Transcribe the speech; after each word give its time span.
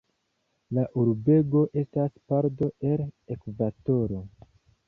La 0.77 0.85
urbego 1.01 1.61
estas 1.83 2.17
pordo 2.33 2.73
al 2.93 3.07
Ekvatoro. 3.37 4.27